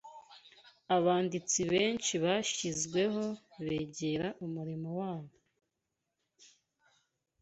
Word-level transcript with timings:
abanditsi 0.97 1.59
benshi 1.71 2.13
bashizweho 2.25 3.23
begera 3.65 4.27
umurimo 4.45 4.89
wabo 4.99 5.35